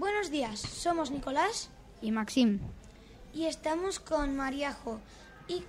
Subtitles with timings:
[0.00, 1.68] Buenos días, somos Nicolás
[2.00, 2.58] y Maxim.
[3.34, 4.98] y estamos con Mariajo
[5.46, 5.62] y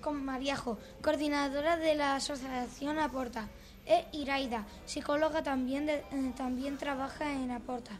[0.00, 3.48] con Mariajo, coordinadora de la asociación Aporta,
[3.84, 7.98] e Iraida, psicóloga también de- eh, también trabaja en Aporta.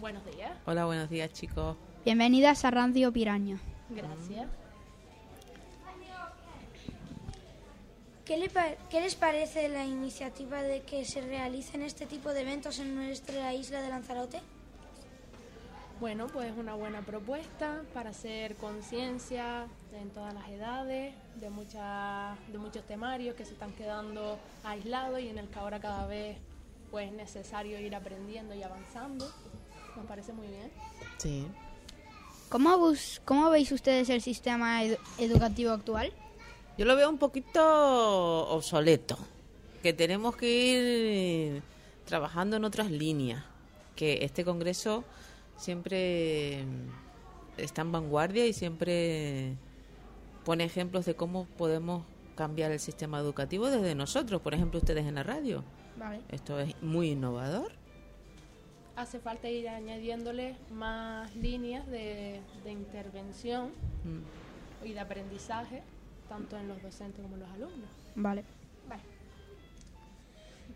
[0.00, 1.76] Buenos días, Hola, buenos días chicos.
[2.06, 3.58] Bienvenidas a Radio Piraña.
[3.90, 4.48] gracias.
[8.24, 8.50] ¿Qué, le
[8.88, 13.52] qué les parece la iniciativa de que se realicen este tipo de eventos en nuestra
[13.52, 14.40] isla de Lanzarote?
[16.02, 22.58] Bueno, pues una buena propuesta para hacer conciencia en todas las edades, de, muchas de
[22.58, 26.38] muchos temarios que se están quedando aislados y en el que ahora cada vez
[26.90, 29.30] pues es necesario ir aprendiendo y avanzando.
[29.96, 30.72] Me parece muy bien.
[31.18, 31.46] Sí.
[32.48, 36.12] ¿Cómo, bus- cómo veis ustedes el sistema edu- educativo actual?
[36.78, 39.16] Yo lo veo un poquito obsoleto,
[39.84, 40.48] que tenemos que
[41.54, 41.62] ir
[42.06, 43.44] trabajando en otras líneas,
[43.94, 45.04] que este Congreso
[45.62, 46.64] siempre
[47.56, 49.54] está en vanguardia y siempre
[50.44, 52.04] pone ejemplos de cómo podemos
[52.34, 55.62] cambiar el sistema educativo desde nosotros, por ejemplo ustedes en la radio.
[55.98, 56.20] Vale.
[56.30, 57.70] Esto es muy innovador.
[58.96, 63.70] Hace falta ir añadiéndole más líneas de, de intervención
[64.04, 64.86] Mm.
[64.86, 65.82] y de aprendizaje,
[66.28, 67.88] tanto en los docentes como en los alumnos.
[68.16, 68.42] Vale.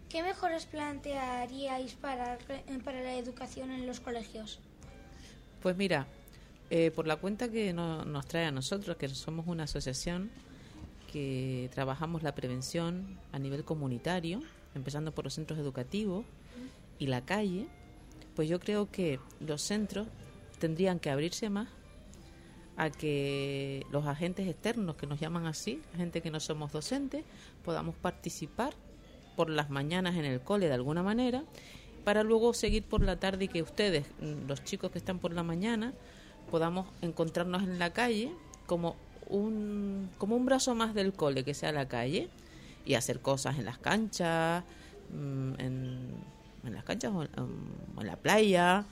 [0.09, 4.61] ¿Qué mejoras plantearíais para, re- para la educación en los colegios?
[5.63, 6.07] Pues mira,
[6.71, 10.31] eh, por la cuenta que no- nos trae a nosotros, que somos una asociación
[11.13, 14.43] que trabajamos la prevención a nivel comunitario,
[14.75, 16.25] empezando por los centros educativos
[16.99, 17.67] y la calle,
[18.35, 20.09] pues yo creo que los centros
[20.59, 21.69] tendrían que abrirse más
[22.77, 27.25] a que los agentes externos, que nos llaman así, gente que no somos docentes,
[27.65, 28.75] podamos participar
[29.37, 31.45] por las mañanas en el cole de alguna manera,
[32.07, 35.33] para luego seguir por la tarde y que ustedes, mm, los chicos que están por
[35.33, 35.93] la mañana,
[36.53, 38.31] podamos encontrarnos en la calle
[38.67, 38.95] como
[39.29, 42.29] un, como un brazo más del cole, que sea la calle,
[42.85, 44.63] y hacer cosas en las canchas,
[45.11, 46.11] mm, en,
[46.65, 47.31] en las canchas o en,
[47.97, 48.85] o en la playa,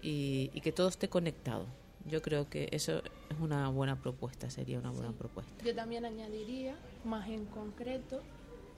[0.00, 1.66] y, y que todo esté conectado.
[2.08, 5.52] Yo creo que eso es una buena propuesta, sería una buena propuesta.
[5.62, 6.74] Yo también añadiría,
[7.04, 8.22] más en concreto,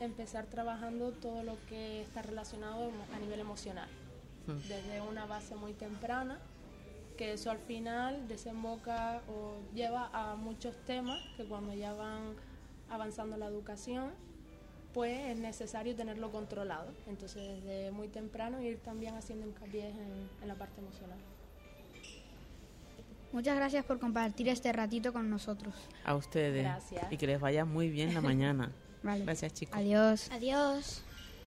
[0.04, 3.88] empezar trabajando todo lo que está relacionado a nivel emocional,
[4.46, 4.68] Mm.
[4.68, 6.38] desde una base muy temprana,
[7.16, 12.34] que eso al final desemboca o lleva a muchos temas que cuando ya van
[12.90, 14.10] avanzando la educación,
[14.92, 16.92] pues es necesario tenerlo controlado.
[17.08, 21.18] Entonces, desde muy temprano ir también haciendo hincapié en, en la parte emocional.
[23.32, 25.74] Muchas gracias por compartir este ratito con nosotros.
[26.04, 26.62] A ustedes.
[26.62, 27.10] Gracias.
[27.12, 28.70] Y que les vaya muy bien la mañana.
[29.04, 29.24] Vale.
[29.24, 29.76] Gracias, chicos.
[29.78, 30.30] Adiós.
[30.32, 31.04] Adiós.